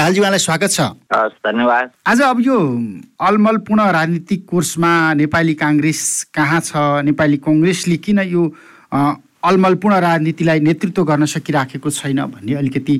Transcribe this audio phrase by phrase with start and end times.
[0.00, 0.80] दाहालजी उहाँलाई स्वागत छ।
[1.44, 2.56] धन्यवाद। आज अब यो
[3.20, 6.00] अलमलपूर्ण राजनीतिक कोर्समा नेपाली काङ्ग्रेस
[6.32, 8.42] कहाँ छ नेपाली कङ्ग्रेसले किन यो
[8.92, 8.98] अ,
[9.44, 12.96] अलमलपूर्ण राजनीतिलाई नेतृत्व गर्न सकिराखेको छैन भन्ने अलिकति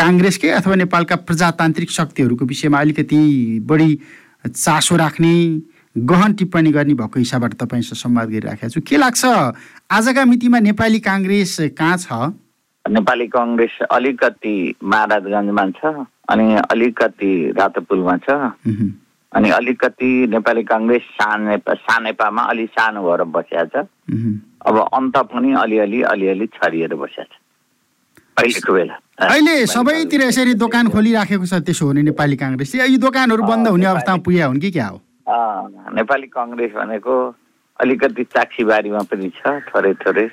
[0.00, 3.20] काङ्ग्रेसकै अथवा नेपालका प्रजातान्त्रिक शक्तिहरूको विषयमा अलिकति
[3.68, 3.90] बढी
[4.48, 5.34] चासो राख्ने
[5.96, 9.24] गहन टिप्पणी गर्ने भएको हिसाबबाट तपाईँसँग संवाद गरिराखेको छु। के लाग्छ?
[9.92, 12.08] आजका मितिमा नेपाली काङ्ग्रेस कहाँ छ?
[12.90, 18.28] नेपाली कङ्ग्रेस अलिकति महाराजगञ्जमा छ अनि अलिकति रातोपुलमा छ.
[19.32, 23.86] अनि अलिकति नेपाली कङ्ग्रेस सानेपा सानेपामा अलि सानो भएर बसिया छ.
[24.66, 27.34] अब अन्त पनि अलिअलि अलिअलि छरिएर बसिया छ।
[28.36, 28.94] अहिलेको बेला।
[29.26, 33.86] अहिले सबैतिर यसरी दोकान खोलिराखेको छ त्यसो हो भने नेपाली काङ्ग्रेसले यो दोकानहरू बन्द हुने
[33.86, 34.98] अवस्थामा पुगेका हुन् कि क्या हो?
[35.96, 37.14] नेपाली कङ्ग्रेस भनेको
[37.80, 40.28] अलिकति चाक्सीबारीमा पनि छ थोरै थोरै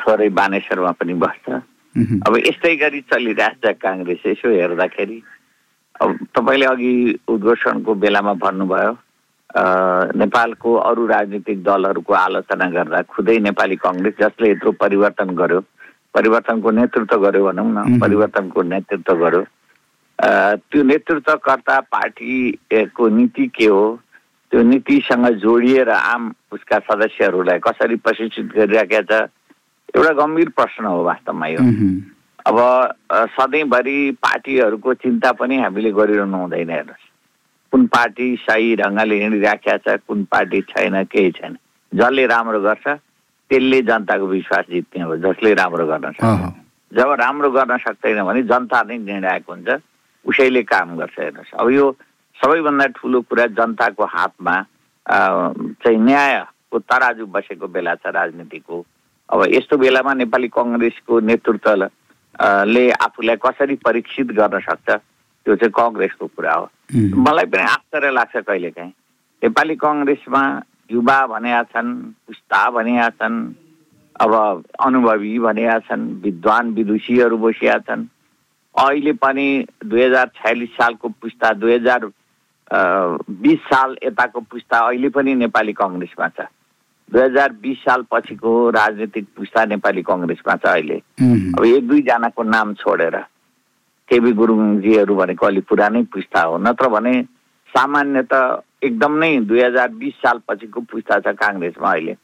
[0.00, 1.46] थोरै बानेश्वरमा पनि बस्छ.
[2.26, 5.22] अब यस्तै गरी चलिरहेछ काङ्ग्रेस यसो हेर्दाखेरि।
[6.00, 6.92] अब तपाईँले अघि
[7.28, 8.92] उद्घोषणको बेलामा भन्नुभयो
[10.16, 15.60] नेपालको अरू राजनीतिक दलहरूको आलोचना गर्दा खुदै नेपाली कङ्ग्रेस जसले यत्रो परिवर्तन गर्यो
[16.14, 17.98] परिवर्तनको नेतृत्व गर्यो भनौँ न.
[18.00, 19.44] परिवर्तनको नेतृत्व गर्यो।
[20.70, 23.84] त्यो नेतृत्वकर्ता पार्टीको नीति के हो?
[24.50, 29.28] त्यो नीतिसँग जोडिएर आम उसका सदस्यहरूलाई कसरी प्रशिक्षित गरिराखेका छ
[29.96, 31.62] एउटा गम्भीर प्रश्न हो वास्तवमा यो.
[32.46, 32.58] अब
[33.36, 37.06] सधैँभरि पार्टीहरूको चिन्ता पनि हामीले गरिरहनु हुँदैन हेर्नुहोस्।
[37.72, 41.56] कुन पार्टी सही ढङ्गले हिँडिराखेका छ कुन पार्टी छैन केही छैन।
[41.92, 42.86] जसले राम्रो गर्छ
[43.50, 46.42] त्यसले जनताको विश्वास जित्ने हो जसले राम्रो गर्न सक्छ.
[46.92, 49.68] जब राम्रो गर्न सक्दैन भने जनता नै निर्णायक हुन्छ
[50.26, 51.86] उसैले काम गर्छ हेर्नुहोस्। अब यो
[52.40, 54.56] सबैभन्दा ठुलो कुरा जनताको हातमा
[55.06, 58.76] चाहिँ न्यायको तराजु बसेको बेला छ राजनीतिको।
[59.28, 61.88] अब यस्तो बेलामा नेपाली कङ्ग्रेसको नेतृत्व
[62.40, 66.64] अ, ले आफूलाई कसरी परीक्षित गर्न सक्छ त्यो चाहिँ कङ्ग्रेसको कुरा हो.
[66.94, 68.92] मलाई पनि आश्चर्य लाग्छ कहिलेकाहीँ।
[69.42, 70.42] नेपाली कङ्ग्रेसमा
[70.92, 71.90] युवा भनेका छन्
[72.26, 73.36] पुस्ता भनेका छन्
[74.20, 74.32] अब
[74.86, 78.06] अनुभवी भनेका छन् विद्वान विदुषीहरू बसिया छन्।
[78.74, 79.46] अहिले पनि
[79.84, 82.00] दुई हजार छयालिस सालको पुस्ता दुई हजार
[82.72, 86.46] बिस साल यताको पुस्ता अहिले पनि नेपाली कङ्ग्रेसमा छ।
[87.10, 90.98] दुई हजार बिस साल पछिको राजनीतिक पुस्ता नेपाली कङ्ग्रेसमा छ अहिले.
[91.58, 93.16] अब एक दुईजनाको नाम छोडेर
[94.08, 97.14] केबी गुरुङजीहरू भनेको अलि पुरानै पुस्ता हो। नत्र भने
[97.74, 102.14] सामान्य त एकदम नै दुई हजार बिस साल पछिको पुस्ता छ काङ्ग्रेसमा अहिले।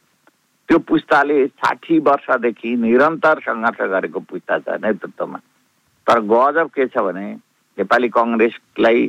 [0.69, 5.39] त्यो पुस्ताले साठी वर्षदेखि निरन्तर सङ्घर्ष गरेको पुस्ता छ नेतृत्वमा।
[6.07, 7.27] तर गजब के छ भने
[7.79, 9.07] नेपाली कङ्ग्रेसलाई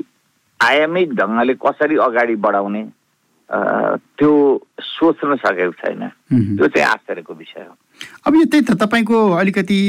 [0.59, 2.83] आयामिक ढङ्गले कसरी अगाडि बढाउने
[3.49, 4.31] त्यो
[4.81, 6.01] सोच्न सकेको छैन.
[6.57, 7.75] त्यो चाहिँ आश्चर्यको विषय हो
[8.27, 9.79] अब यो त्यही त तपाईँको अलिकति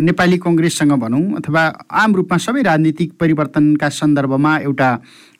[0.00, 1.62] नेपाली कङ्ग्रेससँग भनौँ अथवा
[1.92, 4.90] आम रूपमा सबै राजनीतिक परिवर्तनका सन्दर्भमा एउटा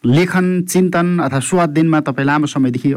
[0.05, 2.93] लेखन चिन्तन अथवा स्वाध्ययनमा तपाईँ लामो समयदेखि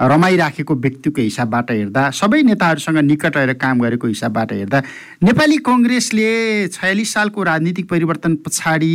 [0.00, 4.82] रमाइराखेको व्यक्तिको हिसाबबाट हेर्दा सबै नेताहरूसँग निकट रहेर काम गरेको हिसाबबाट हेर्दा
[5.24, 6.28] नेपाली कङ्ग्रेसले
[6.68, 8.94] छयालिस सालको राजनीतिक परिवर्तन पछाडि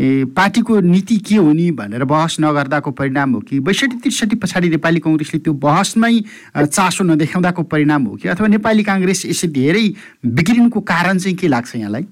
[0.00, 3.60] ए, पार्टीको नीति के हो नि भनेर बहस नगर्दाको परिणाम हो कि?
[3.60, 6.20] बैसठी त्रिसठी पछाडि नेपाली कङ्ग्रेसले त्यो बहसमै
[6.56, 8.28] चासो नदेखाउँदाको परिणाम हो कि?
[8.28, 9.94] अथवा नेपाली काङ्ग्रेस यसै धेरै
[10.26, 12.02] बिग्रिनुको कारण चाहिँ के लाग्छ यहाँलाई?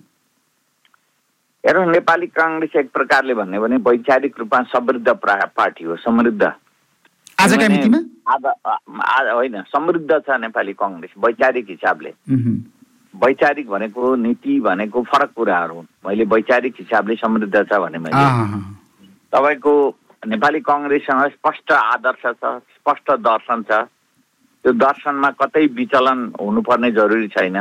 [1.66, 7.56] हेरौँ नेपाली काङ्ग्रेस एक प्रकारले भन्यो भने वैचारिक रूपमा समृद्ध प्रा- पार्टी हो समृद्ध। आजका
[7.56, 7.98] किनभने मितिमा?
[8.32, 12.10] आज- आज होइन समृद्ध छ नेपाली कङ्ग्रेस वैचारिक हिसाबले.
[13.14, 18.26] वैचारिक भनेको नीति भनेको फरक कुराहरू हुन्। मैले वैचारिक हिसाबले समृद्ध छ भने मैले.
[19.32, 19.72] तपाईँको
[20.26, 22.44] नेपाली कङ्ग्रेससँग स्पष्ट आदर्श छ
[22.78, 23.72] स्पष्ट दर्शन छ।
[24.64, 27.56] त्यो दर्शनमा कतै विचलन हुनुपर्ने जरुरी छैन।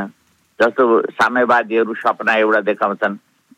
[0.60, 0.84] जस्तो
[1.16, 3.16] साम्यवादीहरू सपना एउटा देखाउँछन्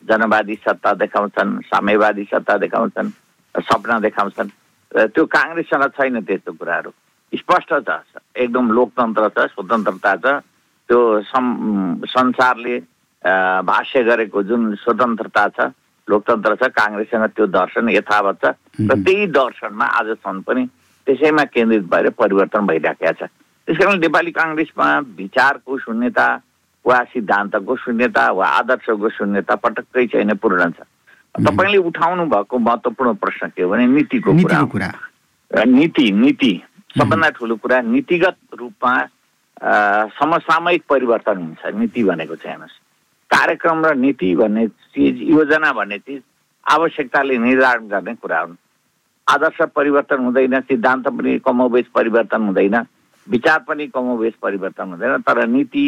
[0.08, 3.10] जनवादी सत्ता देखाउँछन् साम्यवादी सत्ता देखाउँछन्
[3.54, 4.50] सपना देखाउँछन्।
[4.92, 6.90] र त्यो काङ्ग्रेससँग छैन त्यस्तो कुराहरू।
[7.32, 8.00] स्पष्ट छ
[8.36, 10.26] एकदम लोकतन्त्र छ स्वतन्त्रता छ।
[10.92, 11.44] त्यो सं
[12.04, 12.76] संसारले
[13.64, 15.72] भाष्य गरेको जुन स्वतन्त्रता छ
[16.08, 18.52] लोकतन्त्र छ काङ्ग्रेससँग त्यो दर्शन यथावत छ
[18.90, 20.64] र त्यही दर्शनमा आजसम्म पनि
[21.06, 23.24] त्यसैमा केन्द्रित भएर परिवर्तन भइराखेका छ।
[23.68, 26.26] त्यस कारण नेपाली काङ्ग्रेसमा विचारको शून्यता
[26.84, 30.84] वा सिद्धान्तको शून्यता वा आदर्शको शून्यता पटक्कै छैन पूर्ण छ।
[31.40, 34.92] तपाईँले उठाउनु भएको महत्त्वपूर्ण प्रश्न के हो भने नीतिको कुरा
[35.72, 36.52] नीति नीति।
[36.98, 38.94] सबभन्दा ठुलो कुरा नीतिगत रूपमा
[39.62, 42.78] समसामयिक परिवर्तन हुन्छ नीति भनेको चाहिँ हेर्नुहोस्।
[43.30, 46.22] कार्यक्रम र नीति भन्ने चिज योजना भन्ने चिज
[46.66, 48.56] आवश्यकताले निर्धारण गर्ने कुरा हुन्
[49.26, 52.76] आदर्श परिवर्तन हुँदैन सिद्धान्त पनि कमोबेस परिवर्तन हुँदैन
[53.26, 55.86] विचार पनि कमोबेस परिवर्तन हुँदैन तर नीति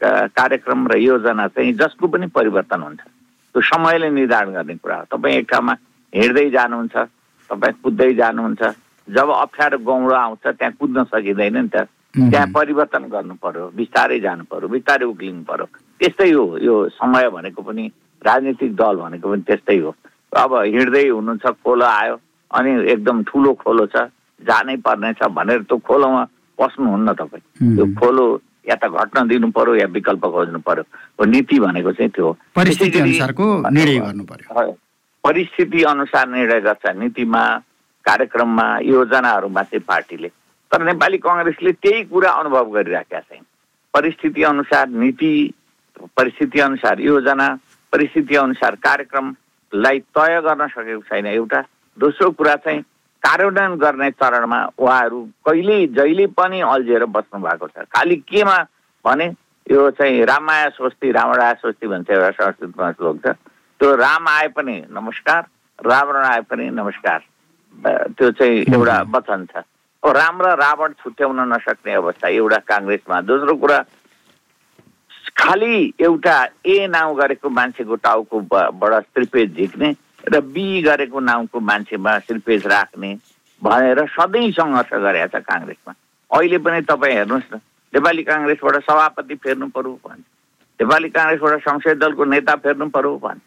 [0.00, 5.36] कार्यक्रम र योजना चाहिँ जसको पनि परिवर्तन हुन्छ त्यो समयले निर्धारण गर्ने कुरा हो। तपाईँ
[5.36, 5.76] एक ठाउँमा
[6.12, 6.96] हिँड्दै जानुहुन्छ
[7.50, 8.62] तपाईँ कुद्दै जानुहुन्छ
[9.08, 14.44] जब अप्ठ्यारो गौँडो आउँछ त्यहाँ कुद्न सकिँदैन नि त। त्यहाँ परिवर्तन गर्नु पर्यो बिस्तारै जानु
[14.50, 15.66] पर्यो बिस्तारै उक्लिनु पर्यो।
[16.00, 17.84] त्यस्तै हो यो समय भनेको पनि
[18.26, 19.94] राजनीतिक दल भनेको पनि त्यस्तै हो।
[20.36, 22.14] अब हिँड्दै हुनुहुन्छ खोलो आयो
[22.50, 24.10] अनि एकदम ठुलो खोलो छ
[24.42, 26.22] जानै पर्ने छ भनेर त्यो खोलोमा
[26.58, 28.24] पस्नुहुन्न तपाईँ। त्यो खोलो
[28.68, 33.46] या त घट्न दिनु पर्यो या विकल्प खोज्नु पर्यो नीति भनेको चाहिँ त्यो परिस्थिति अनुसारको
[33.70, 34.72] निर्णय गर्नु पर्यो।
[35.24, 37.42] परिस्थिति अनुसार निर्णय गर्छ। नीतिमा
[38.04, 40.28] कार्यक्रममा योजनाहरूमा चाहिँ पार्टीले
[40.72, 43.44] तर नेपाली कङ्ग्रेसले त्यही कुरा अनुभव गरिराखेका छैन।
[43.94, 45.32] परिस्थिति अनुसार नीति
[46.16, 47.48] परिस्थिति अनुसार योजना
[47.92, 51.60] परिस्थिति अनुसार कार्यक्रमलाई तय गर्न सकेको छैन एउटा।
[51.98, 52.80] दोस्रो कुरा चाहिँ
[53.22, 58.56] कार्यान्वयन गर्ने चरणमा उहाँहरू कहिले जहिले पनि अल्झिएर बस्नु भएको छ। खालि केमा
[59.04, 59.26] भने
[59.66, 63.34] यो चाहिँ रामाया स्वस्ति रामराया स्वस्ति भन्छ एउटा संस्कृतमा श्लोक छ।
[63.80, 65.42] त्यो राम आए पनि नमस्कार
[65.78, 67.20] रावण आए पनि नमस्कार
[68.16, 69.62] त्यो चाहिँ एउटा वचन छ।
[70.02, 73.78] राम र रावण छुट्याउन नसक्ने अवस्था एउटा काङ्ग्रेसमा। दोस्रो कुरा
[75.36, 76.36] खालि एउटा
[76.66, 79.94] ए नाउँ गरेको मान्छेको टाउको बाट त्रिपेज झिक्ने
[80.32, 83.10] र बी गरेको नाउँको मान्छेमा श्रीपेज राख्ने
[83.62, 85.92] भनेर सधैँ सङ्घर्ष गरेका छ काङ्ग्रेसमा।
[86.30, 87.60] अहिले पनि तपाईँ हेर्नुहोस् न
[87.92, 90.24] नेपाली काङ्ग्रेसबाट सभापति फेर्नु पर्यो भन्छ।
[90.80, 93.42] नेपाली काङ्ग्रेसबाट संसदीय दलको नेता फेर्नु पर्यो भन्छ।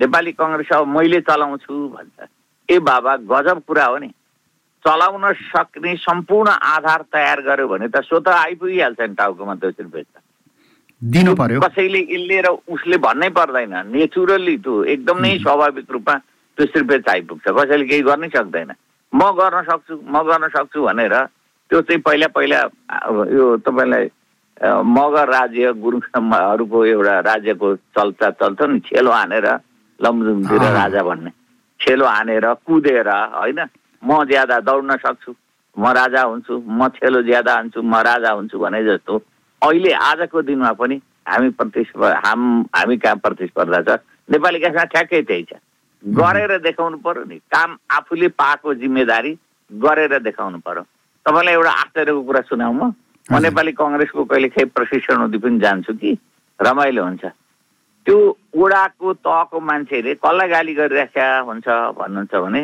[0.00, 2.28] नेपाली कङ्ग्रेस अब मैले चलाउँछु भन्छ।
[2.68, 4.10] ए बाबा गजब कुरा हो नि।
[4.86, 9.80] चलाउन सक्ने सम्पूर्ण आधार तयार गर्यो भने त स्वत आइपुगिहाल्छ नि टाउकोमा त्यो त
[11.02, 16.14] दिनु पर्यो। कसैले यसले र उसले भन्नै पर्दैन। नेचुरल्ली त्यो एकदम नै स्वाभाविक रूपमा
[16.58, 18.70] त्यो श्रीपेच आइपुग्छ। कसैले केही गर्नै सक्दैन।
[19.12, 21.14] म गर्न सक्छु म गर्न सक्छु भनेर
[21.70, 22.58] त्यो चाहिँ पहिला पहिला
[23.36, 24.08] यो तपाईँलाई
[24.64, 29.46] मगर राज्य गुरुङहरूको एउटा राज्यको चल्चा चल्छ नि छेलो हानेर
[30.00, 31.30] लमजुङतिर राजा भन्ने।
[31.80, 33.60] छेलो हानेर कुदेर होइन?
[34.04, 35.34] म ज्यादा दौड्न सक्छु
[35.76, 39.22] म राजा हुन्छु म छेलो ज्यादा हान्छु म राजा हुन्छु भने जस्तो
[39.62, 42.40] अहिले आजको दिनमा पनि हामी प्रतिस्पर्धा हाम
[42.76, 43.98] हामी कहाँ प्रतिस्पर्धा छ?
[44.30, 45.52] नेपाली कासमा ठ्याक्कै त्यही छ।
[46.04, 49.32] गरेर देखाउनु पर्यो नि। काम आफूले पाएको जिम्मेदारी
[49.70, 50.82] गरेर देखाउनु पर्यो।
[51.26, 52.92] तपाईँलाई एउटा आश्चर्यको कुरा सुनाऊ म।
[53.32, 56.12] म नेपाली कङ्ग्रेसको कहिले खै प्रशिक्षण हुँदै पनि जान्छु कि?
[56.60, 57.24] रमाइलो हुन्छ।
[58.06, 58.16] त्यो
[58.52, 61.66] ओडाको तहको मान्छेले कसलाई गाली गरिराख्या हुन्छ
[61.98, 62.62] भन्नुहुन्छ भने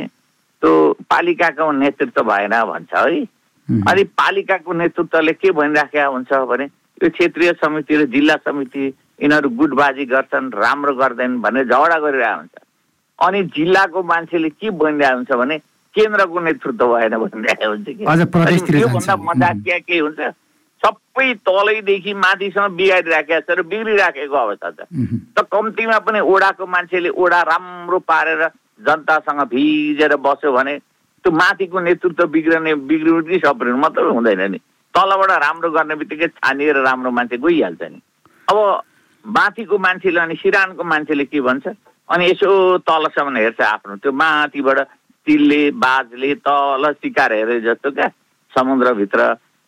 [0.63, 0.73] त्यो
[1.11, 3.21] पालिकाको नेतृत्व भएन भन्छ है।
[3.69, 6.65] अनि पालिकाको नेतृत्वले के भनिराखेका हुन्छ भने
[7.01, 8.85] यो क्षेत्रीय समिति र जिल्ला समिति
[9.23, 12.57] यिनीहरू गुटबाजी गर्छन् राम्रो गर्दैनन् भनेर झगडा गरिरहेको हुन्छ।
[13.19, 15.59] अनि जिल्लाको मान्छेले के भनिरहेको हुन्छ भने
[15.95, 18.05] केन्द्रको नेतृत्व भएन भनिरहेको हुन्छ कि।
[18.69, 20.21] त्योभन्दा मजाकिया के हुन्छ
[20.83, 24.81] सबै तलैदेखि माथिसम्म बिगारिराखेको छ र बिग्रिराखेको अवस्था छ।
[25.37, 28.43] त कम्तीमा पनि ओडाको मान्छेले ओडा राम्रो पारेर
[28.87, 30.79] जनतासँग भिजेर बस्यो भने
[31.25, 34.59] त्यो माथिको नेतृत्व बिग्रने बिग्रिनु कि सप्रिनु मात्रै हुँदैन नि।
[34.95, 38.01] तलबाट राम्रो गर्ने बित्तिकै छानिएर राम्रो मान्छे गइहाल्छ नि।
[38.49, 38.59] अब
[39.25, 41.67] माथिको मान्छेले अनि सिरानको मान्छेले के भन्छ?
[42.09, 42.51] अनि यसो
[42.89, 44.79] तलसम्म हेर्छ आफ्नो। त्यो माथिबाट
[45.27, 48.09] तिलले बाजले तल सिकार हेरे जस्तो क्या?
[48.53, 49.21] समुद्रभित्र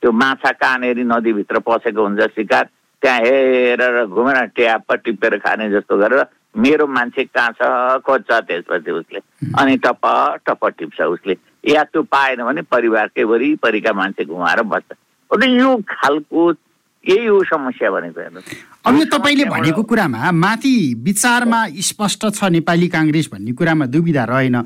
[0.03, 2.65] त्यो माछा कानेरी नदीभित्र पसेको हुन्छ सिकार।
[3.03, 9.21] त्यहाँ हेरेर घुमेर ट्याप टिपेर खाने जस्तो गरेर मेरो मान्छे कहाँ छ खोज्छ त्यसपछि उसले।
[9.59, 10.05] अनि टप
[10.47, 14.91] टप टिप्छ उसले। या त्यो पाएन भने परिवारकै वरिपरिका मान्छे घुमाएर बस्छ।
[15.31, 16.51] यो खालको
[17.05, 18.55] यही हो समस्या भनेको हेर्नुहोस्
[18.87, 24.57] अब यो तपाईँले भनेको कुरामा माथि विचारमा स्पष्ट छ नेपाली काङ्ग्रेस भन्ने कुरामा दुविधा रहेन।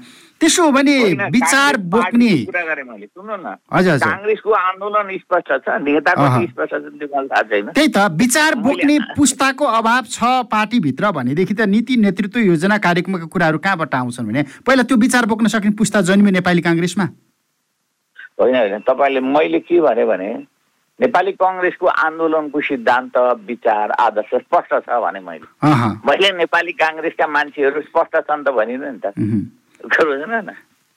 [0.41, 0.97] त्यसो हो भने
[1.33, 6.81] विचार बोक्ने। कुरा गरेँ मैले सुन्नु न। हजुर काङ्ग्रेसको आन्दोलन स्पष्ट छ नेताको स्पष्ट छ
[7.01, 10.19] त्यो मलाई थाहा छैन। त्यही त विचार बोक्ने पुस्ताको अभाव छ
[10.53, 14.43] पार्टीभित्र भनेदेखि त नीति नेतृत्व योजना कार्यक्रमका कुराहरू कहाँबाट आउँछन् भने?
[14.67, 17.07] पहिला त्यो विचार बोक्न सक्ने पुस्ता जन्मियो नेपाली काङ्ग्रेसमा।
[18.41, 20.31] होइन होइन तपाईँले मैले के भने भने
[21.01, 23.17] नेपाली कङ्ग्रेसको आन्दोलनको सिद्धान्त
[23.49, 25.49] विचार आदर्श स्पष्ट छ भने मैले।
[26.05, 29.13] मैले नेपाली काङ्ग्रेसका मान्छेहरू स्पष्ट छन् त भनिनँ नि त।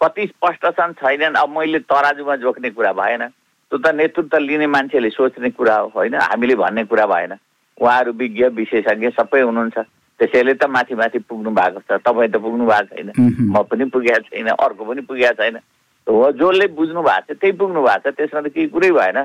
[0.01, 3.27] कति स्पष्ट छन् छैनन्। अब मैले तराजुमा जोख्ने कुरा भएन।
[3.71, 6.15] त्यो त नेतृत्व लिने मान्छेले सोच्ने कुरा हो होइन?
[6.15, 7.33] हामीले भन्ने कुरा भएन।
[7.81, 9.77] उहाँहरू विज्ञ विशेषज्ञ सबै हुनुहुन्छ।
[10.19, 13.11] त्यसैले त माथि माथि पुग्नु भएको छ। तपाईँ त पुग्नु भएको छैन।
[13.51, 15.59] म पनि पुगेको छैन। अर्को पनि पुगेको छैन।
[16.07, 19.19] हो जसले बुझ्नु भएको छ त्यही पुग्नु भएको छ। त्यसमा त केही कुरै भएन।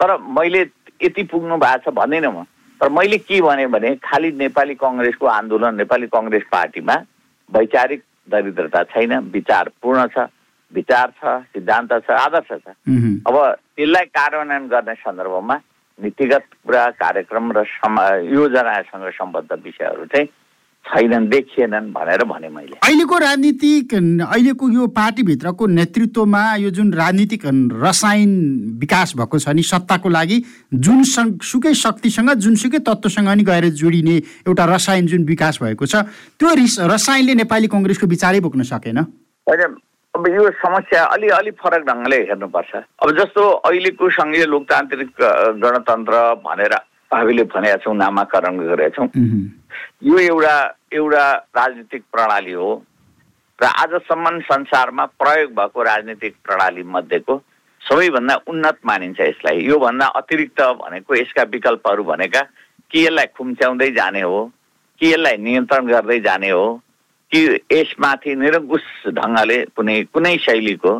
[0.00, 0.60] तर मैले
[1.02, 2.44] यति पुग्नु भएको छ भन्दिनँ म।
[2.80, 6.96] तर मैले के भने खालि नेपाली कङ्ग्रेसको आन्दोलन नेपाली कङ्ग्रेस पार्टीमा
[7.52, 10.28] वैचारिक दरिद्रता छैन विचार पूर्ण छ
[10.72, 12.68] विचार छ सिद्धान्त छ आदर्श छ।
[13.28, 13.36] अब
[13.76, 15.56] त्यसलाई कार्यान्वयन गर्ने सन्दर्भमा
[15.98, 17.64] नीतिगत कुरा कार्यक्रम र
[18.32, 20.28] योजनासँग सम्बद्ध विषयहरू चाहिँ
[20.84, 27.42] छैनन् देखिएनन् भनेर भने मैले। अहिलेको राजनीतिक अहिलेको यो पार्टीभित्रको नेतृत्वमा यो जुन राजनीतिक
[27.82, 28.30] रसायन
[28.80, 30.38] विकास भएको छ नि सत्ताको लागि
[30.74, 31.02] जुन
[31.42, 34.16] सुकै शक्तिसँग जुनसुकै तत्त्वसँग नि गएर जोडिने
[34.48, 36.04] एउटा रसायन जुन विकास भएको छ
[36.36, 38.98] त्यो रिस रसायनले नेपाली कङ्ग्रेसको विचारै बोक्न सकेन।
[39.46, 39.62] होइन
[40.14, 45.10] अब यो समस्या अलि अलि फरक ढङ्गले हेर्नुपर्छ। अब जस्तो अहिलेको सङ्घीय लोकतान्त्रिक
[45.62, 46.74] गणतन्त्र भनेर
[47.12, 49.08] हामीले भनेका छौँ नामाकरण गरेका छौँ।
[50.02, 50.56] यो एउटा
[50.92, 51.24] एउटा
[51.56, 52.70] राजनीतिक प्रणाली हो
[53.58, 57.34] र आजसम्म संसारमा प्रयोग भएको राजनीतिक प्रणाली मध्येको
[57.80, 62.42] सबैभन्दा उन्नत मानिन्छ यसलाई। योभन्दा अतिरिक्त भनेको यसका विकल्पहरू भनेका
[62.90, 64.40] कि यसलाई खुम्च्याउँदै जाने हो
[65.00, 66.66] कि यसलाई नियन्त्रण गर्दै जाने हो
[67.32, 67.40] कि
[67.72, 70.92] यसमाथि निरङ्कुश ढङ्गले कुनै कुनै शैलीको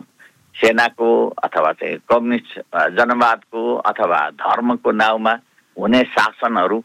[0.54, 1.08] सेनाको
[1.44, 2.60] अथवा चाहिँ कम्युनिस्ट
[2.96, 5.34] जनवादको अथवा धर्मको नाउँमा
[5.76, 6.78] हुने शासनहरू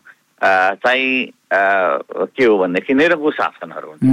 [0.83, 4.05] चाहिँ के हो भनेदेखि निरङ्कुश शासनहरू हुन्छ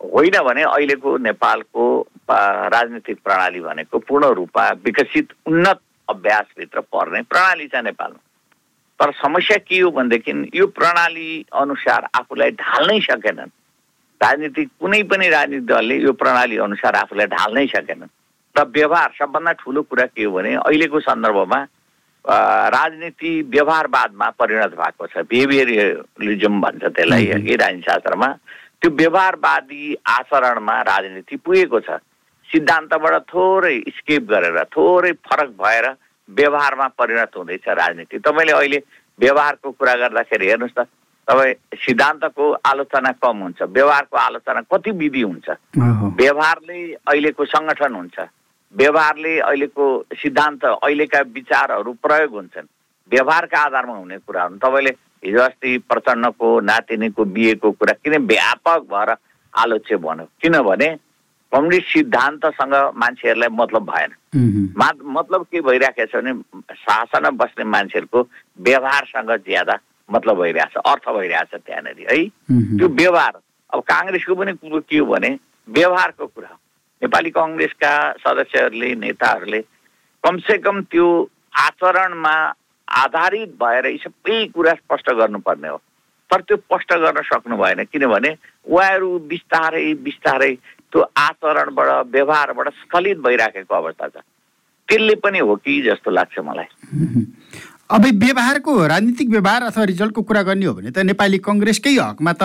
[0.00, 1.84] होइन भने अहिलेको नेपालको
[2.30, 8.20] राजनीतिक प्रणाली भनेको पूर्ण रूपमा विकसित उन्नत अभ्यासभित्र पर्ने प्रणाली छ नेपालमा।
[9.00, 13.50] तर समस्या के हो भनेदेखि यो प्रणाली अनुसार आफूलाई ढाल्नै सकेनन्।
[14.20, 18.10] राजनीतिक कुनै पनि राजनीतिक दलले यो प्रणाली अनुसार आफूलाई ढाल्नै सकेनन्।
[18.56, 21.60] र व्यवहार सबभन्दा ठुलो कुरा के हो भने अहिलेको सन्दर्भमा
[22.24, 28.28] राजनीति व्यवहारवादमा परिणत भएको छ। बिहेभियरलिजम भन्छ त्यसलाई कि राजनीतिशास्त्रमा
[28.80, 31.98] त्यो व्यवहारवादी आचरणमा राजनीति पुगेको छ।
[32.48, 35.86] सिद्धान्तबाट थोरै स्केप गरेर थोरै फरक भएर
[36.28, 38.78] व्यवहारमा परिणत हुँदैछ राजनीति। तपाईँले अहिले
[39.18, 40.86] व्यवहारको कुरा गर्दाखेरि हेर्नुहोस् त
[41.28, 45.48] तपाईँ सिद्धान्तको आलोचना कम हुन्छ व्यवहारको आलोचना कति विधि हुन्छ।
[46.18, 48.18] व्यवहारले अहिलेको सङ्गठन हुन्छ।
[48.74, 49.84] व्यवहारले अहिलेको
[50.16, 52.66] सिद्धान्त अहिलेका विचारहरू प्रयोग हुन्छन्।
[53.10, 54.90] व्यवहारका आधारमा हुने कुरा हुन्। तपाईँले
[55.24, 59.10] हिजो अस्ति प्रचण्डको नातिनीको बिहेको कुरा किन व्यापक भएर
[59.54, 60.26] आलोच्य भन्यो?
[60.40, 60.88] किनभने
[61.52, 64.10] कम्युनिस्ट सिद्धान्तसँग मान्छेहरूलाई मतलब भएन।
[65.04, 66.32] मतलब के भइरहेको छ भने
[66.72, 68.20] शासनमा बस्ने मान्छेहरूको
[68.64, 72.24] व्यवहारसँग ज्यादा मतलब भइरहेछ अर्थ भइरहेछ त्यहाँनिर है।
[72.78, 73.34] त्यो व्यवहार
[73.72, 75.38] अब काङ्ग्रेसको पनि कुरो के हो भने
[75.68, 76.56] व्यवहारको कुरा
[77.02, 77.92] नेपाली कङ्ग्रेसका
[78.24, 79.60] सदस्यहरूले नेताहरूले
[80.24, 81.06] कमसेकम त्यो
[81.66, 82.34] आचरणमा
[82.88, 85.78] आधारित भएर यी सबै कुरा स्पष्ट गर्नुपर्ने हो।
[86.30, 88.30] तर त्यो स्पष्ट गर्न सक्नु भएन किनभने
[88.66, 90.54] उहाँहरू बिस्तारै बिस्तारै
[90.92, 94.22] त्यो आचरणबाट व्यवहारबाट स्खलित भइराखेको अवस्था छ।
[94.88, 96.68] त्यसले पनि हो कि जस्तो लाग्छ मलाई।
[97.90, 102.42] अब व्यवहारको राजनीतिक व्यवहार अथवा रिजल्टको कुरा गर्ने हो भने त नेपाली कङ्ग्रेसकै हकमा त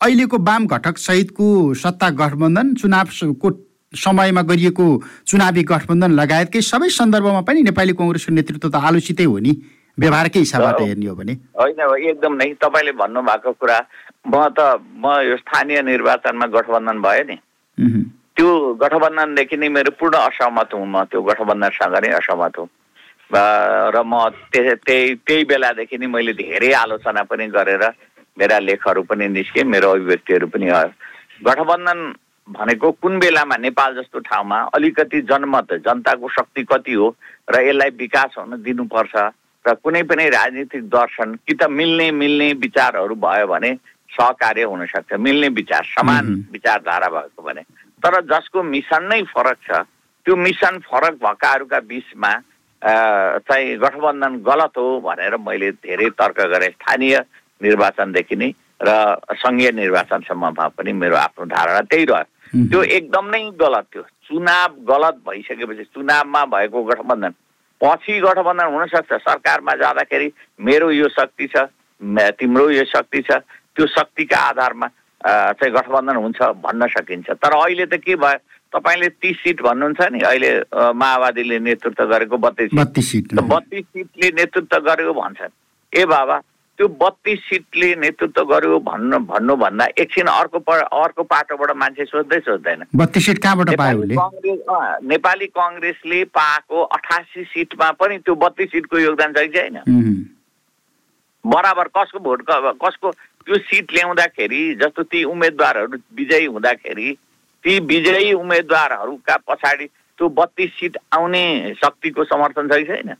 [0.00, 1.46] अहिलेको वाम घटक सहितको
[1.82, 3.50] सत्ता गठबन्धन चुनावको
[3.92, 4.86] समयमा गरिएको
[5.26, 9.52] चुनावी गठबन्धन लगायतकै सबै सन्दर्भमा पनि नेपाली कङ्ग्रेसको नेतृत्व त आलोचितै हो नि?
[9.98, 13.78] व्यवहारकै हिसाबबाट हेर्ने हो भने। होइन एकदम नै। तपाईँले भन्नुभएको कुरा
[14.26, 14.58] म त
[15.00, 17.36] म यो स्थानीय निर्वाचनमा गठबन्धन भयो नि।
[18.36, 18.48] त्यो
[18.82, 22.68] गठबन्धनदेखि नै मेरो पूर्ण असहमत हुँ म त्यो गठबन्धनसँग नै असहमत हुँ।
[23.30, 27.84] र म त्यही त्यही बेलादेखि नै मैले धेरै आलोचना पनि गरेर
[28.36, 30.66] मेरा लेखहरू पनि निस्के मेरो अभिव्यक्तिहरू पनि
[31.46, 32.00] गठबन्धन
[32.48, 37.08] भनेको कुन बेलामा नेपाल जस्तो ठाउँमा अलिकति जनमत जनताको शक्ति कति हो
[37.50, 39.14] र यसलाई विकास हुन दिनुपर्छ
[39.64, 43.74] र कुनै पनि राजनीतिक दर्शन कि त मिल्ने मिल्ने विचारहरू भयो भने
[44.10, 47.62] सहकार्य हुनसक्छ मिल्ने विचार समान विचारधारा भएको भने।
[48.02, 49.82] तर जसको मिसन नै फरक छ
[50.26, 52.32] त्यो मिसन फरक भएकाहरूका बिचमा
[53.42, 57.18] चाहिँ गठबन्धन गलत हो भनेर मैले धेरै तर्क गरेँ स्थानीय
[57.60, 58.50] निर्वाचनदेखि नै
[58.86, 58.94] र
[59.34, 65.22] सङ्घीय निर्वाचनसम्ममा पनि मेरो आफ्नो धारणा त्यही रह्यो। त्यो एकदम नै गलत थियो। चुनाव गलत
[65.26, 67.32] भइसकेपछि चुनावमा भएको गठबन्धन
[67.80, 70.28] पछि गठबन्धन हुनसक्छ। सरकारमा जाँदाखेरि
[70.60, 71.66] मेरो यो शक्ति छ
[72.38, 73.40] तिम्रो यो शक्ति छ
[73.76, 74.88] त्यो शक्तिका आधारमा
[75.58, 78.38] चाहिँ गठबन्धन हुन्छ भन्न सकिन्छ। तर अहिले त के भयो?
[78.72, 82.70] तपाईँले तिस सिट भन्नुहुन्छ नि अहिले माओवादीले नेतृत्व गरेको बत्तिस
[83.10, 85.52] सिट। बत्तिस सिटले नेतृत्व गरेको भन्छन्।
[85.92, 86.36] ए बाबा
[86.78, 90.58] त्यो बत्तिस सिटले नेतृत्व गर्यो भन्नु भन्नुभन्दा एकछिन अर्को
[91.00, 94.02] अर्को पाटोबाट मान्छे सोच्दै सोच्दैन बत्तिस सिट कहाँबाट पायो
[95.08, 99.76] नेपाली कङ्ग्रेसले पाएको अठासी सिटमा पनि त्यो बत्तिस सिटको योगदान छ कि छैन
[101.44, 103.10] बराबर कसको भोट कसको
[103.46, 107.12] त्यो सिट ल्याउँदाखेरि जस्तो ती उम्मेदवारहरू विजयी हुँदाखेरि
[107.64, 109.86] ती विजयी उम्मेदवारहरूका पछाडि
[110.18, 111.44] त्यो बत्तिस सिट आउने
[111.80, 113.14] शक्तिको समर्थन छ कि छैन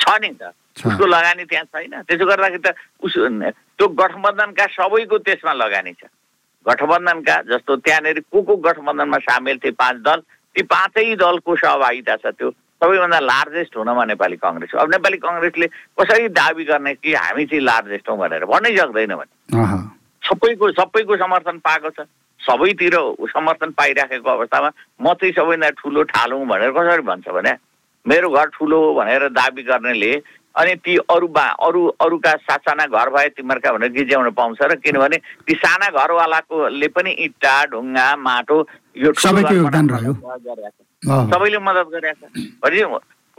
[0.00, 3.14] छ नि त। उसको लगानी त्यहाँ छैन। त्यसो गर्दाखेरि त उस
[3.78, 6.10] त्यो गठबन्धनका सबैको त्यसमा लगानी छ।
[6.66, 10.18] गठबन्धनका जस्तो त्यहाँनिर को को गठबन्धनमा सामेल थिए पाँच दल
[10.54, 12.50] ती पाँचै दलको सहभागिता छ त्यो।
[12.82, 15.66] सबैभन्दा लार्जेस्ट हुनमा नेपाली कङ्ग्रेस अब नेपाली कङ्ग्रेसले
[15.96, 19.32] कसरी दावी गर्ने कि हामी चाहिँ लार्जेस्ट हौँ भनेर भन्नै सक्दैन भने
[20.22, 22.06] सबैको सबैको समर्थन पाएको छ।
[22.40, 22.94] सबैतिर
[23.30, 27.52] समर्थन पाइराखेको अवस्थामा म चाहिँ सबैभन्दा ठुलो ठालौँ भनेर कसरी भन्छ भने
[28.06, 30.12] मेरो घर ठुलो हो भनेर दाबी गर्नेले
[30.54, 35.16] अनि ती अरू बा अरू अरूका सासाना घर भए तिमीहरूका भनेर गिज्याउन पाउँछ र किनभने
[35.46, 38.58] ती साना घरवालाकोले पनि इँटा ढुङ्गा माटो
[38.96, 39.12] यो।
[41.10, 42.30] सबैले मद्दत गरेका छ।
[42.62, 42.80] भने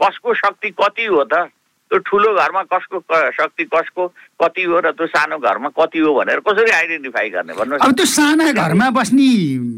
[0.00, 1.48] कसको शक्ति कति हो त?
[1.90, 2.98] त्यो ठुलो घरमा कसको
[3.30, 4.06] शक्ति कसको
[4.42, 8.06] कति हो र त्यो सानो घरमा कति हो भनेर कसरी आइडेन्टिफाई गर्ने भन्नुहोस् अब त्यो
[8.10, 9.28] साना घरमा बस्ने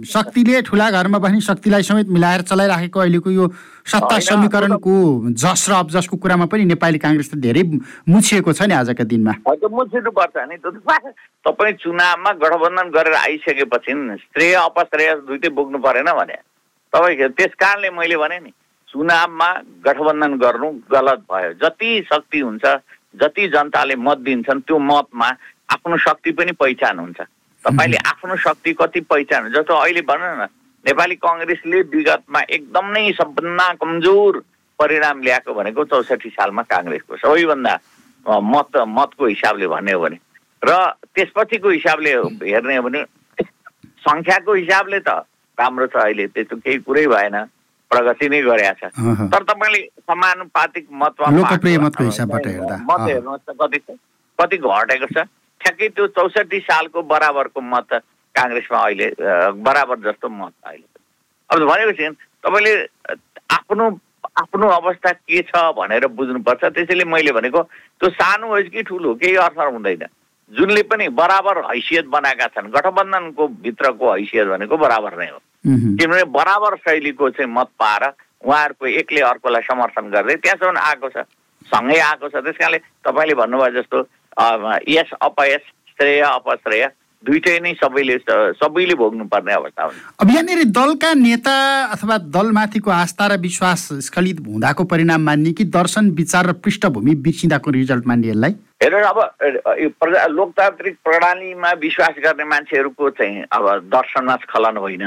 [0.09, 3.49] शक्तिले ठुला घरमा बस्ने शक्तिलाई समेत मिलाएर चलाइराखेको अहिलेको यो
[3.93, 4.95] सत्ता समीकरणको
[5.37, 7.63] जस र अबजसको कुरामा पनि नेपाली काङ्ग्रेस त धेरै
[8.09, 13.93] मुछिएको छ नि आजका दिनमा। हो त्यो मुछिनु पर्छ नि तपाईँ चुनावमा गठबन्धन गरेर आइसकेपछि
[14.25, 16.37] श्रेय अपश्रेय दुइटै बोक्नु परेन भने।
[16.93, 18.53] तपाईँ त्यस कारणले मैले भने नि।
[18.93, 19.51] चुनावमा
[19.85, 22.65] गठबन्धन गर्नु गलत भयो। जति शक्ति हुन्छ
[23.21, 25.29] जति जनताले मत दिन्छन् त्यो मतमा
[25.73, 27.21] आफ्नो शक्ति पनि पहिचान हुन्छ।
[27.65, 30.49] तपाईँले आफ्नो शक्ति कति पहिचान जस्तो अहिले भनौँ न
[30.85, 34.43] नेपाली कङ्ग्रेसले विगतमा एकदम नै सबभन्दा कमजोर
[34.79, 37.75] परिणाम ल्याएको भनेको चौसठी सालमा काङ्ग्रेसको सबैभन्दा
[38.27, 40.19] मत मतको हिसाबले भन्ने हो भने।
[40.63, 40.71] र
[41.15, 42.11] त्यसपछिको हिसाबले
[42.47, 43.05] हेर्ने हो भने
[44.07, 45.09] सङ्ख्याको हिसाबले त
[45.59, 47.37] राम्रो छ अहिले त्यस्तो केही कुरै भएन।
[47.91, 53.45] प्रगति नै गरेका छ अहँ। तर तपाईँले समानुपातिक लोकप्रिय पाएको मतको हिसाबबाट हेर्दा, मत। हेर्नुहोस्
[53.49, 53.97] त कति छ
[54.39, 55.19] कति घटेको छ।
[55.61, 57.89] ठ्याक्कै त्यो चौसठी सालको बराबरको मत
[58.35, 59.07] काङ्ग्रेसमा अहिले
[59.65, 60.87] बराबर जस्तो मत अहिले।
[61.51, 62.07] अब भनेपछि
[62.45, 62.73] तपाईँले
[63.57, 63.85] आफ्नो
[64.39, 67.63] आफ्नो अवस्था के छ भनेर बुझ्नुपर्छ। त्यसैले मैले भनेको
[67.99, 70.07] त्यो सानो होस् कि ठुलो केही अर्थ हुँदैन।
[70.53, 76.77] जुनले पनि बराबर हैसियत बनाएका छन् गठबन्धनको भित्रको हैसियत भनेको बराबर नै हो। किनभने बराबर
[76.77, 78.05] शैलीको चाहिँ मत पाएर
[78.45, 81.27] उहाँहरूको एकले अर्कोलाई समर्थन गर्दै त्यहाँसम्म आएको छ।
[81.67, 83.99] सँगै आएको छ। त्यस कारणले तपाईँले भन्नुभयो जस्तो
[84.89, 85.65] यस अपयस
[85.99, 86.85] श्रेय अपश्रेय
[87.27, 88.17] दुइटै नै सबैले
[88.59, 91.55] सबैले भोग्नुपर्ने अवस्था हुन्छ। अब यहाँनिर दलका नेता
[91.93, 97.71] अथवा दलमाथिको आस्था र विश्वास स्खलित हुँदाको परिणाम मान्ने कि दर्शन विचार र पृष्ठभूमि बिर्सिँदाको
[97.71, 98.55] रिजल्ट मान्ने यसलाई?
[98.83, 99.19] हेर्नु अब
[99.99, 105.03] प्रजा लोकतान्त्रिक प्रणालीमा विश्वास गर्ने मान्छेहरूको चाहिँ अब दर्शनमा स्खलन होइन।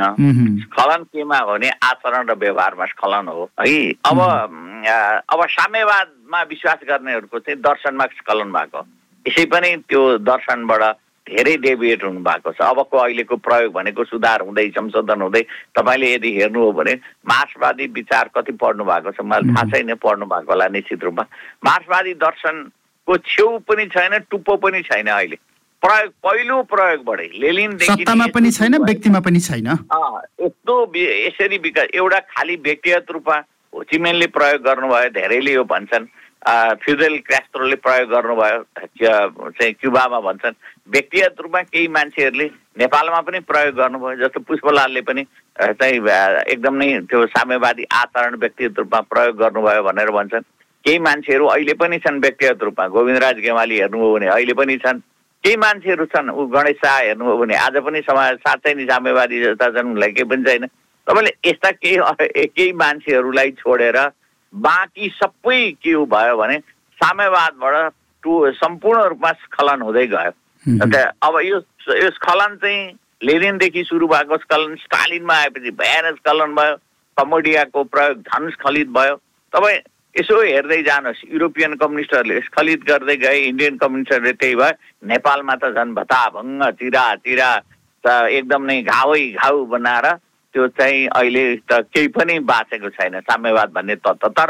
[0.67, 7.39] स्खलन केमा हो भने आचरण र व्यवहारमा स्खलन हो। है अब अब साम्यवादमा विश्वास गर्नेहरूको
[7.39, 8.85] चाहिँ दर्शनमा स्खलन भएको
[9.25, 10.83] यसै पनि त्यो दर्शनबाट
[11.27, 15.41] धेरै डेभिएट हुनु भएको छ। अबको अहिलेको प्रयोग भनेको सुधार हुँदै संशोधन हुँदै
[15.77, 16.93] तपाईँले यदि हेर्नु हो भने
[17.29, 21.25] मार्क्सवादी विचार कति पढ्नु भएको छ मलाई थाहा छैन पढ्नु भएको होला निश्चित रूपमा।
[21.65, 25.37] मार्क्सवादी दर्शनको छेउ पनि छैन टुप्पो पनि छैन अहिले।
[25.81, 29.67] प्रयोग पहिलो प्रयोगबाटै लेलिनदेखि पनि छैन। व्यक्तिमा पनि छैन?
[30.41, 33.37] यस्तो यसरी विकास एउटा खालि व्यक्तिगत रूपमा
[33.73, 36.05] होचिमेनले प्रयोग गर्नुभयो धेरैले यो भन्छन्।
[36.41, 38.59] फ्युजल क्रास्ट्रोले प्रयोग गर्नुभयो
[38.97, 40.55] चाहिँ क्युबामा भन्छन्।
[40.89, 42.47] व्यक्तिगत रूपमा केही मान्छेहरूले
[42.81, 45.23] नेपालमा पनि प्रयोग गर्नुभयो जस्तो पुष्पलालले पनि
[45.61, 46.01] चाहिँ
[46.53, 50.49] एकदम नै त्यो साम्यवादी आचरण व्यक्तिगत रूपमा प्रयोग गर्नुभयो भनेर भन्छन्।
[50.85, 54.99] केही मान्छेहरू अहिले पनि छन् व्यक्तिगत रूपमा। गोविन्दराज गेवाली हेर्नुभयो भने अहिले पनि छन्।
[55.43, 59.69] केही मान्छेहरू छन् ऊ गणेश शाह हेर्नुभयो भने आज पनि समाज साँच्चै नै साम्यवादी जस्ता
[59.77, 60.65] छन् उनलाई केही पनि छैन।
[61.07, 63.97] तपाईँले यस्ता केही केही मान्छेहरूलाई छोडेर
[64.53, 66.57] बाँकी सबै के भयो भने
[66.99, 70.31] साम्यवादबाट टु सम्पूर्ण रूपमा स्खलन हुँदै गयो।
[71.21, 71.57] अब यो
[71.95, 72.81] यो स्खलन चाहिँ
[73.23, 76.75] लेनिनदेखि सुरु भएको स्खलन स्टालिनमा आएपछि भयानक स्खलन भयो
[77.17, 79.15] कमोडियाको प्रयोग झन् स्खलित भयो।
[79.53, 79.79] तपाईँ
[80.15, 84.73] यसो हेर्दै जानुहोस् युरोपियन कम्युनिस्टहरूले स्खलित गर्दै गए इन्डियन कम्युनिस्टहरूले त्यही भयो।
[85.07, 87.49] नेपालमा त झन् भत्ताभङ्ग चिरा चिरा
[88.03, 90.07] त एकदम नै घावै घाउ बनाएर
[90.53, 94.49] त्यो चाहिँ अहिले त केही पनि बाँचेको छैन साम्यवाद भन्ने तत्त्व। तर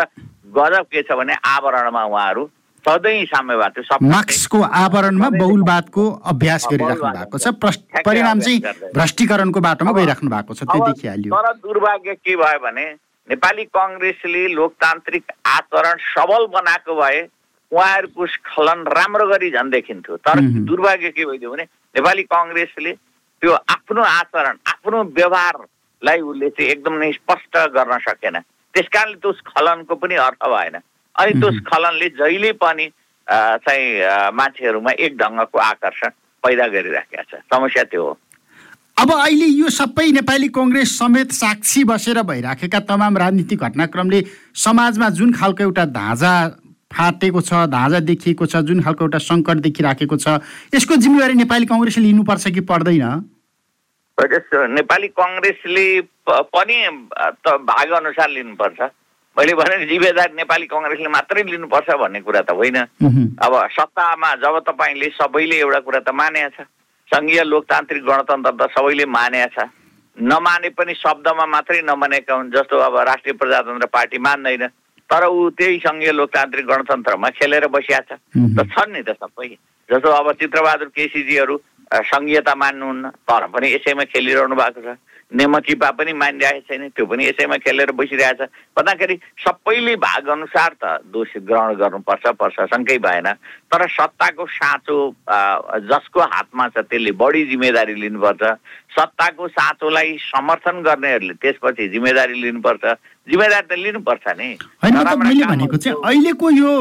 [0.55, 2.49] गजब के छ भने आवरणमा उहाँहरू
[2.85, 7.47] सधैँ साम्यवाद मार्क्सको आवरणमा बहुलवादको अभ्यास गरिराख्नु भएको छ।
[8.01, 8.59] परिणाम चाहिँ।
[8.97, 12.85] भ्रष्टीकरणको बाटोमा गइराख्नु भएको छ। त्यो देखिहाल्यो तर दुर्भाग्य के भयो भने
[13.29, 17.21] नेपाली कङ्ग्रेसले लोकतान्त्रिक आचरण सबल बनाएको भए
[17.71, 21.63] उहाँहरूको स्खलन राम्रो गरी झन् देखिन्थ्यो तर। दुर्भाग्य के भइदियो भने
[21.95, 25.03] नेपाली कङ्ग्रेसले त्यो आफ्नो आचरण आफ्नो
[26.01, 28.37] व्यवहारलाई उसले चाहिँ एकदम नै स्पष्ट गर्न सकेन।
[28.73, 30.75] त्यस कारणले त्यो स्खलनको पनि अर्थ भएन।
[31.15, 32.85] अनि त्यो। स्खलनले जहिले पनि
[33.27, 33.85] चाहिँ
[34.33, 36.09] मान्छेहरूमा एक ढङ्गको आकर्षण
[36.43, 38.17] पैदा गरिराखेका छ। समस्या त्यो हो।
[38.97, 44.19] अब अहिले यो सबै नेपाली कङ्ग्रेस समेत साक्षी बसेर भइराखेका तमाम राजनीतिक घटनाक्रमले
[44.55, 46.33] समाजमा जुन खालको एउटा धाँजा
[46.91, 50.27] फाटेको छ धाँजा देखिएको छ जुन खालको एउटा सङ्कट देखिराखेको छ
[50.75, 53.30] यसको जिम्मेवारी नेपाली कङ्ग्रेसले लिनुपर्छ कि पर्दैन?
[54.19, 55.85] नेपाली कङ्ग्रेसले
[56.27, 56.77] पनि
[57.43, 58.79] त भाग अनुसार लिनुपर्छ।
[59.37, 62.77] मैले भने जिम्मेदारी नेपाली कङ्ग्रेसले मात्रै लिनुपर्छ भन्ने कुरा त होइन।
[63.39, 66.67] अब सत्तामा जब तपाईँले सबैले एउटा कुरा त मानेको छ।
[67.11, 69.67] सङ्घीय लोकतान्त्रिक गणतन्त्र त सबैले मानेको छ।
[70.17, 74.67] नमाने पनि शब्दमा मात्रै नमानेका हुन् जस्तो अब राष्ट्रिय प्रजातन्त्र पार्टी मान्दैन।
[75.09, 79.55] तर ऊ त्यही सङ्घीय लोकतान्त्रिक गणतन्त्रमा खेलेर बसिया छ। त छन् नि त सबै।
[79.89, 81.55] जस्तो अब चित्रबहादुर केसीजीहरू
[81.91, 84.97] सङ्घीयता मान्नुहुन्न तर पनि यसैमा खेलिरहनु भएको छ।
[85.31, 88.41] नेमचिपा पनि मानिरहेको छैन त्यो पनि यसैमा खेलेर बसिरहेछ
[88.75, 93.27] भन्दाखेरि सबैले भाग अनुसार त दोष ग्रहण गर्नुपर्छ प्रशासनकै भएन।
[93.71, 94.97] तर सत्ताको साँचो
[95.87, 98.43] जसको हातमा छ त्यसले बढी जिम्मेदारी लिनुपर्छ।
[98.91, 102.83] सत्ताको साँचोलाई समर्थन गर्नेहरूले त्यसपछि जिम्मेदारी लिनुपर्छ।
[103.31, 104.49] जिम्मेदारी त लिनुपर्छ नि।
[104.83, 106.71] मैले भनेको चाहिँ अहिलेको यो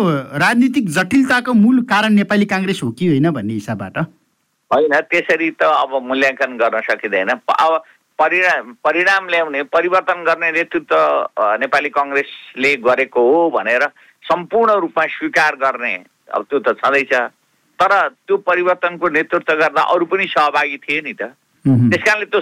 [0.43, 3.99] राजनीतिक जटिलताको मूल कारण नेपाली काङ्ग्रेस हो कि होइन भन्ने हिसाबबाट?
[4.71, 7.73] होइन त्यसरी त अब मूल्याङ्कन गर्न सकिँदैन। अब
[8.19, 10.95] परिणाम परिणाम ल्याउने परिवर्तन गर्ने नेतृत्व
[11.61, 13.83] नेपाली कङ्ग्रेसले गरेको हो भनेर
[14.25, 15.95] सम्पूर्ण रूपमा स्वीकार गर्ने
[16.31, 17.13] अब त्यो त छँदैछ।
[17.81, 17.93] तर
[18.29, 21.33] त्यो परिवर्तनको नेतृत्व गर्दा अरू पनि सहभागी थिए नि त।
[21.65, 22.41] त्यस कारणले त्यो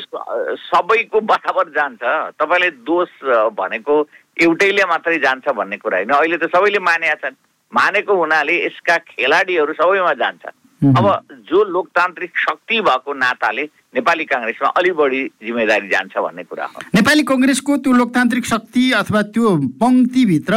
[0.69, 2.03] सबैको बराबर जान्छ।
[2.37, 3.11] तपाईँले दोष
[3.55, 3.95] भनेको
[4.43, 7.39] एउटैले मात्रै जान्छ भन्ने कुरा होइन। अहिले त सबैले मानेका छन्।
[7.73, 10.45] मानेको हुनाले यसका खेलाडीहरू सबैमा जान्छ
[10.83, 11.07] अब
[11.51, 13.63] जो लोकतान्त्रिक शक्ति भएको नाताले
[13.95, 19.23] नेपाली काङ्ग्रेसमा अलि बढी जिम्मेदारी जान्छ भन्ने कुरा हो। नेपाली कङ्ग्रेसको त्यो लोकतान्त्रिक शक्ति अथवा
[19.35, 20.55] त्यो पङ्क्तिभित्र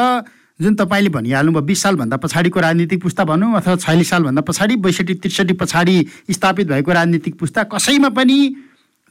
[0.60, 5.54] जुन तपाईँले भनिहाल्नुभयो बिस सालभन्दा पछाडिको राजनीतिक पुस्ता भनौँ अथवा छयालिस सालभन्दा पछाडि बैसठी त्रिसठी
[5.58, 5.96] पछाडि
[6.30, 8.38] स्थापित भएको राजनीतिक पुस्ता कसैमा पनि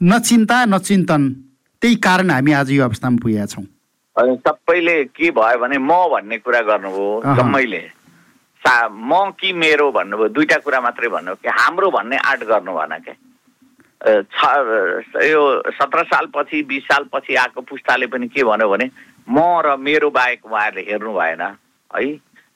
[0.01, 1.29] नचिन्ता नचिन्तन
[1.83, 3.65] त्यही कारण हामी आज यो अवस्थामा पुगेका छौँ।
[4.17, 7.83] सबैले के भयो भने म भन्ने कुरा गर्नुभयो सबैले
[8.63, 12.95] सा म कि मेरो भन्नुभयो दुइटा कुरा मात्रै भन्नु कि हाम्रो भन्ने आँट गर्नु भएन
[13.05, 13.15] क्या
[15.29, 15.41] यो
[15.77, 18.91] सत्र सालपछि बिस सालपछि आएको पुस्ताले पनि के भन्यो भने
[19.29, 21.51] म र मेरो बाहेक उहाँहरूले हेर्नु भएन है?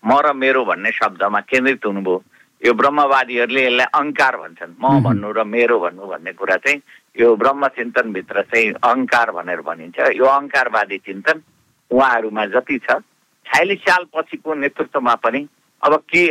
[0.05, 2.23] म र मेरो भन्ने शब्दमा केन्द्रित हुनुभयो।
[2.63, 6.81] यो ब्रह्मवादीहरूले यसलाई अहङ्कार भन्छन्। म भन्नु र मेरो भन्नु भन्ने कुरा चाहिँ
[7.21, 11.43] यो ब्रह्म चिन्तनभित्र चाहिँ अहङ्कार भनेर भनिन्छ। यो अहङ्कारवादी चिन्तन
[11.91, 13.01] उहाँहरूमा जति छ
[13.47, 15.41] छयालिस सालपछिको नेतृत्वमा पनि
[15.85, 16.23] अब के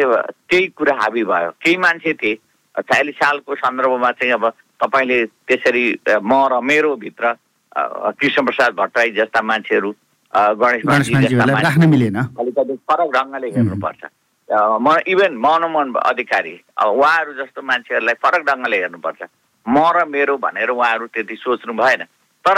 [0.49, 2.35] त्यही कुरा हाबी भयो। केही मान्छे थिए।
[2.75, 4.49] छयालिस सालको सन्दर्भमा चाहिँ अब
[4.81, 7.25] तपाईँले त्यसरी म र मेरो भित्र
[8.17, 9.89] कृष्ण प्रसाद भट्टराई जस्ता मान्छेहरू
[10.33, 10.81] गणेश
[12.33, 14.01] अलिकति फरक ढङ्गले हेर्नुपर्छ।
[14.49, 19.21] म इभन मनमोहन अधिकारी उहाँहरू जस्तो मान्छेहरूलाई फरक ढङ्गले हेर्नुपर्छ।
[19.65, 22.01] म र मेरो भनेर उहाँहरू त्यति सोच्नु भएन।
[22.45, 22.57] तर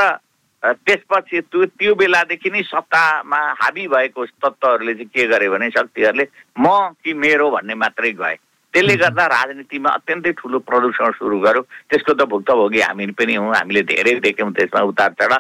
[0.65, 6.25] त्यसपछि त्यो त्यो बेलादेखि नै सत्तामा हाबी भएको तत्त्वहरूले चाहिँ के गरे भने शक्तिहरूले
[6.57, 8.35] म कि मेरो भन्ने मात्रै गए।
[8.73, 13.81] त्यसले गर्दा राजनीतिमा अत्यन्तै ठुलो प्रदूषण सुरु गर्यो। त्यसको त भुक्तभोगी हामी पनि हौँ हामीले
[13.93, 15.37] धेरै देख्यौँ त्यसमा उतार चढा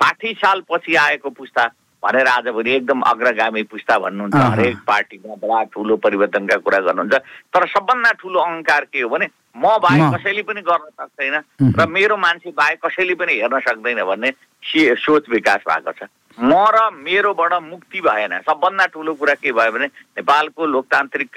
[0.00, 1.62] साठी सालपछि आएको पुस्ता
[2.02, 7.14] भनेर आजभोलि एकदम अग्रगामी पुस्ता भन्नुहुन्छ। हरेक पार्टीमा बडा ठुलो परिवर्तनका कुरा गर्नुहुन्छ।
[7.54, 11.36] तर सबभन्दा ठुलो अहङ्कार के हो भने म बाहेक कसैले पनि गर्न सक्दैन
[11.76, 14.30] र मेरो मान्छे बाहेक कसैले पनि हेर्न सक्दैन भन्ने
[14.96, 19.86] सोच विकास भएको छ। म र मेरोबाट मुक्ति भएन। सबभन्दा ठुलो कुरा के भयो भने
[20.16, 21.30] नेपालको लोकतान्त्रिक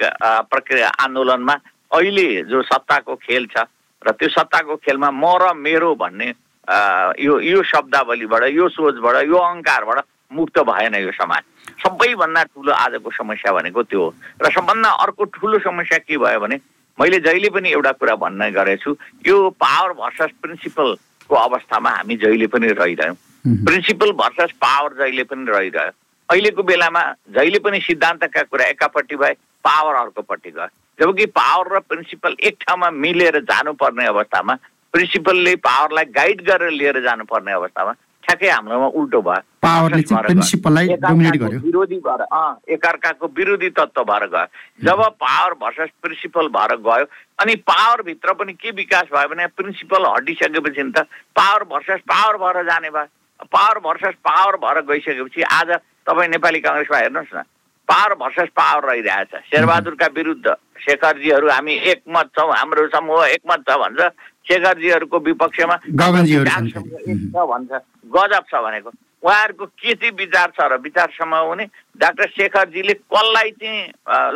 [0.47, 1.55] प्रक्रिया आन्दोलनमा
[1.91, 3.67] अहिले जो सत्ताको खेल छ
[4.01, 6.29] र त्यो सत्ताको खेलमा म र मेरो भन्ने
[7.19, 9.99] यो यो शब्दावलीबाट यो सोचबाट यो अहङ्कारबाट
[10.31, 11.43] मुक्त भएन यो समाज।
[11.83, 16.57] सबैभन्दा ठुलो आजको समस्या भनेको त्यो हो। र सबभन्दा अर्को ठुलो समस्या के भयो भने
[16.99, 18.95] मैले जहिले पनि एउटा कुरा भन्ने गरेछु
[19.27, 23.15] यो पावर भर्सस प्रिन्सिपलको अवस्थामा हामी जहिले पनि रहिरह्यौँ।
[23.65, 25.91] प्रिन्सिपल भर्सस पावर जहिले पनि रहिरह्यो।
[26.29, 27.01] अहिलेको बेलामा
[27.35, 29.33] जहिले पनि सिद्धान्तका कुरा एकापट्टि भए
[29.65, 30.67] पावर अर्कोपट्टि गयो।
[30.99, 34.53] जबकि पावर र प्रिन्सिपल एक ठाउँमा मिलेर जानुपर्ने अवस्थामा
[34.93, 37.93] प्रिन्सिपलले पावरलाई गाइड गरेर लिएर जानुपर्ने अवस्थामा
[38.25, 39.41] ठ्याक्कै हाम्रोमा उल्टो भयो।
[41.65, 42.21] विरोधी भएर
[42.73, 44.45] एकअर्काको विरोधी तत्त्व भएर गयो।
[44.85, 47.05] जब पावर भर्सस प्रिन्सिपल भएर गयो
[47.41, 51.05] अनि पावरभित्र पनि के विकास भयो भने प्रिन्सिपल हटिसकेपछि त
[51.37, 55.69] पावर भर्सस पावर भएर जाने भयो। पावर भर्सस पावर भएर गइसकेपछि आज
[56.07, 57.43] तपाईँ नेपाली कङ्ग्रेसमा हेर्नुहोस् न।
[57.87, 60.47] पावर भर्सस पावर रहिरहेछ। शेरबहादुरका विरुद्ध
[60.85, 64.01] शेखरजीहरू हामी एकमत छौँ हाम्रो समूह एकमत छ भन्छ।
[64.47, 67.71] शेखरजीहरूको विपक्षमा भन्छ।
[68.15, 68.91] गजब छ भनेको।
[69.23, 71.65] उहाँहरूको के चाहिँ विचार छ र विचारसम्म हुने?
[71.97, 73.81] डाक्टर शेखरजीले कसलाई चाहिँ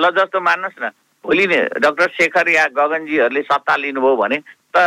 [0.02, 0.90] ल जस्तो मान्नुहोस् न
[1.26, 4.38] भोलि नै डाक्टर शेखर या गगनजीहरूले सत्ता लिनुभयो भने
[4.74, 4.78] त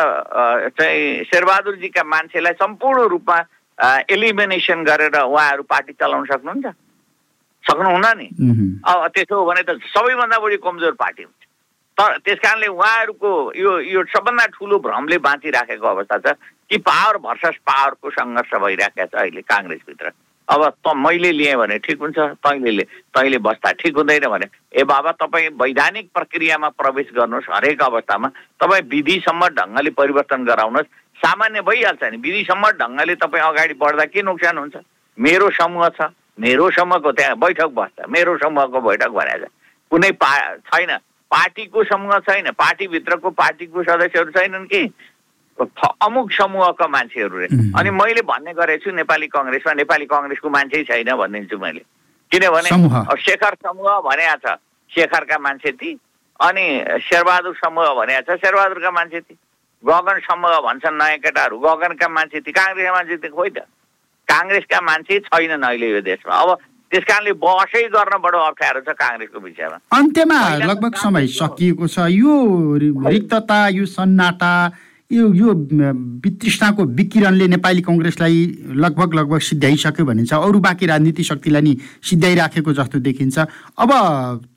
[0.78, 3.38] चाहिँ शेरबहादुरजीका मान्छेलाई सम्पूर्ण रूपमा
[4.10, 6.66] एलिमिनेसन गरेर उहाँहरू पार्टी चलाउन सक्नुहुन्छ?
[7.72, 8.28] सक्नुहुन्न नि।
[8.84, 11.42] अब त्यसो हो भने त सबैभन्दा बढी कमजोर पार्टी हुन्छ।
[11.96, 16.36] तर त्यस कारणले उहाँहरूको यो यो सबभन्दा ठुलो भ्रमले बाँचिराखेको अवस्था छ
[16.68, 20.12] कि पावर भर्सस पावरको सङ्घर्ष भइरहेको छ अहिले काङ्ग्रेसभित्र।
[20.48, 25.12] अब त मैले लिएँ भने ठिक हुन्छ तैँले तैँले बस्दा ठिक हुँदैन भने ए बाबा
[25.20, 28.28] तपाईँ वैधानिक प्रक्रियामा प्रवेश गर्नुहोस् हरेक अवस्थामा।
[28.60, 34.58] तपाईँ विधिसम्म ढङ्गले परिवर्तन गराउनुहोस्। सामान्य भइहाल्छ नि विधिसम्म ढङ्गले तपाईँ अगाडि बढ्दा के नोक्सान
[34.58, 34.76] हुन्छ?
[35.18, 36.10] मेरो समूह छ।
[36.42, 39.46] मेरो समूहको त्यहाँ बैठक बस्छ मेरो समूहको बैठक भनेको
[39.90, 40.32] कुनै पा
[40.68, 40.90] छैन।
[41.30, 44.82] पार्टीको समूह छैन पार्टीभित्रको पार्टीको सदस्यहरू छैनन् कि?
[46.02, 47.46] अमुक समूहका मान्छेहरू रे.
[47.78, 51.82] अनि मैले भन्ने गरेको छु नेपाली कङ्ग्रेसमा नेपाली कङ्ग्रेसको मान्छे छैन भनिदिन्छु मैले।
[52.32, 52.70] किनभने
[53.22, 54.56] शेखर समूह भने छ।
[54.92, 55.90] शेखरका मान्छे ती
[56.40, 56.64] अनि
[57.06, 59.34] शेरबहादुर समूह भने छ। शेरबहादुरका मान्छे ती।
[59.84, 63.64] गगन समूह भन्छन् नयाँ केटाहरू। गगनका मान्छे ती। काङ्ग्रेसका मान्छे ती खोइ त।
[64.32, 66.50] काङ्ग्रेसका मान्छे छैनन् अहिले यो देशमा। अब
[66.92, 72.32] त्यस कारणले बसै गर्न बडो अप्ठ्यारो छ काङ्ग्रेसको विषयमा अन्त्यमा लगभग समय। सकिएको छ। यो
[73.08, 74.54] रिक्तता यो सन्नाटा
[75.10, 75.52] यो यो
[76.24, 78.36] वितृष्णाको विकिरणले नेपाली कङ्ग्रेसलाई
[78.76, 83.36] लगभग लगभग सिद्ध्याइसक्यो भनिन्छ। अरू बाँकी राजनीतिक शक्तिलाई नि सिद्ध्याइराखेको जस्तो देखिन्छ।
[83.76, 83.90] अब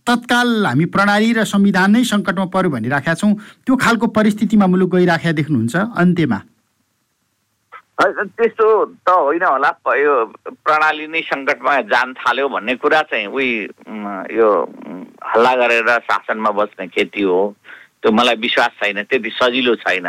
[0.08, 3.34] तत्काल हामी प्रणाली र संविधान नै सङ्कटमा पर्यो भनिराखेका छौँ।
[3.68, 6.40] त्यो खालको परिस्थितिमा मुलुक गइराखेका देख्नुहुन्छ। अन्त्यमा।
[7.95, 8.67] त्यस्तो
[9.08, 10.13] त होइन होला। यो
[10.65, 13.49] प्रणाली नै सङ्कटमा जान थाल्यो भन्ने कुरा चाहिँ उही
[14.36, 14.49] यो
[15.23, 17.39] हल्ला गरेर शासनमा बस्ने खेती हो।
[18.03, 20.08] त्यो मलाई विश्वास छैन त्यति सजिलो छैन।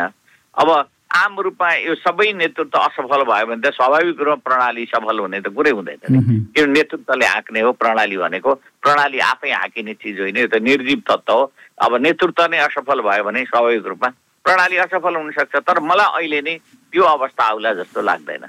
[0.57, 0.69] अब
[1.07, 5.47] आम रूपमा यो सबै नेतृत्व असफल भयो भने त स्वाभाविक रूपमा प्रणाली सफल हुने त
[5.55, 10.59] कुरै हुँदैन। यो नेतृत्वले हाँक्ने हो प्रणाली भनेको। प्रणाली आफै हाँकिने चिज होइन यो त
[10.59, 14.09] निर्जीव तत्त्व हो। अब नेतृत्व नै असफल भयो भने स्वाभाविक रूपमा
[14.45, 16.55] प्रणाली असफल हुनसक्छ। तर मलाई अहिले नै
[16.91, 18.43] त्यो अवस्था आउला जस्तो लाग्दैन।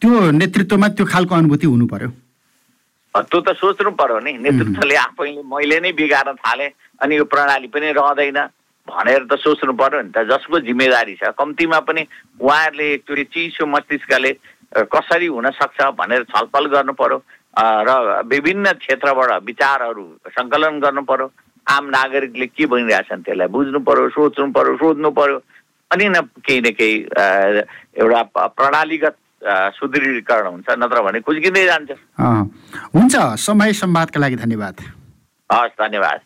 [0.00, 2.10] त्यो नेतृत्वमा त्यो खालको अनुभूति हुनु पर्यो।
[3.14, 6.70] त्यो त सोच्नु पर्यो नि। नेतृत्वले आफैले मैले नै बिगार्न थालेँ
[7.02, 8.38] अनि यो प्रणाली पनि रहँदैन
[8.88, 12.02] भनेर त सोच्नु पर्यो नि त। जसको जिम्मेदारी छ कम्तीमा पनि
[12.40, 14.32] उहाँहरूले एकचोटि चिसो मस्तिष्कले
[14.92, 17.18] कसरी हुन सक्छ भनेर छलफल गर्नु पर्यो
[17.58, 20.04] र विभिन्न क्षेत्रबाट विचारहरू
[20.36, 21.26] सङ्कलन गर्नु पर्यो।
[21.66, 25.38] आम नागरिकले के भनिरहेछन् त्यसलाई बुझ्नु पर्यो सोच्नु पर्यो सोध्नु पर्यो।
[25.92, 26.94] अनि न केही न केही
[27.96, 28.22] एउटा
[28.58, 29.16] प्रणालीगत
[29.78, 31.90] सुदृढीकरण हुन्छ नत्र भने कुच्किँदै जान्छ।
[32.94, 34.74] हुन्छ। समय संवादका लागि धन्यवाद।
[35.52, 36.20] हस् धन्यवाद।